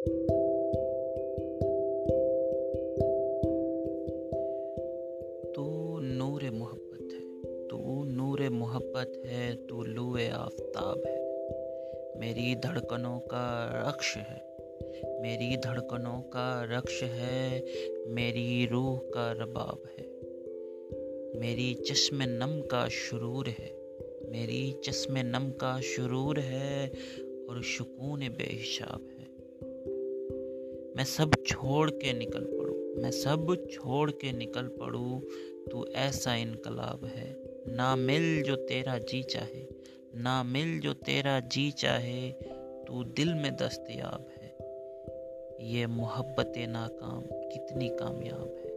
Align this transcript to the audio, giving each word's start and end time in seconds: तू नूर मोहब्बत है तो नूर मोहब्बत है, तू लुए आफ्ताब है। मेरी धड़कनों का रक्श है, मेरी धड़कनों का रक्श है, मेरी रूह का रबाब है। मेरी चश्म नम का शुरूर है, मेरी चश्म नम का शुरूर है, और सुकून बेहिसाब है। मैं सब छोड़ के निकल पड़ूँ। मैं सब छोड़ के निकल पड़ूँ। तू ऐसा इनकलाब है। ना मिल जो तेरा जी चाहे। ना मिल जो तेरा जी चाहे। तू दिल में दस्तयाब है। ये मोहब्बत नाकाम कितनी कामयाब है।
तू 0.00 0.10
नूर 6.00 6.50
मोहब्बत 6.50 7.08
है 7.12 7.20
तो 7.66 8.04
नूर 8.04 8.48
मोहब्बत 8.50 9.22
है, 9.26 9.54
तू 9.54 9.84
लुए 9.84 10.28
आफ्ताब 10.28 11.02
है। 11.06 11.18
मेरी 12.20 12.54
धड़कनों 12.54 13.18
का 13.18 13.72
रक्श 13.88 14.16
है, 14.16 14.42
मेरी 15.22 15.56
धड़कनों 15.56 16.20
का 16.20 16.64
रक्श 16.70 17.02
है, 17.02 17.64
मेरी 18.06 18.66
रूह 18.66 18.98
का 18.98 19.32
रबाब 19.32 19.82
है। 19.98 20.04
मेरी 21.40 21.74
चश्म 21.74 22.18
नम 22.22 22.60
का 22.60 22.88
शुरूर 22.88 23.48
है, 23.48 23.72
मेरी 24.30 24.72
चश्म 24.84 25.14
नम 25.16 25.50
का 25.50 25.80
शुरूर 25.80 26.38
है, 26.38 26.88
और 27.48 27.62
सुकून 27.62 28.20
बेहिसाब 28.20 29.08
है। 29.10 29.19
मैं 31.00 31.04
सब 31.04 31.32
छोड़ 31.46 31.90
के 31.90 32.12
निकल 32.12 32.40
पड़ूँ। 32.40 33.02
मैं 33.02 33.10
सब 33.10 33.66
छोड़ 33.70 34.10
के 34.10 34.32
निकल 34.32 34.62
पड़ूँ। 34.62 35.22
तू 35.70 35.86
ऐसा 35.86 36.34
इनकलाब 36.34 37.04
है। 37.04 37.36
ना 37.68 37.96
मिल 37.96 38.42
जो 38.42 38.56
तेरा 38.56 38.98
जी 38.98 39.22
चाहे। 39.22 39.66
ना 40.14 40.42
मिल 40.42 40.80
जो 40.80 40.92
तेरा 40.92 41.40
जी 41.40 41.70
चाहे। 41.70 42.30
तू 42.84 43.04
दिल 43.04 43.34
में 43.34 43.56
दस्तयाब 43.56 44.26
है। 44.28 44.56
ये 45.68 45.86
मोहब्बत 45.86 46.52
नाकाम 46.58 47.22
कितनी 47.22 47.88
कामयाब 47.88 48.56
है। 48.64 48.69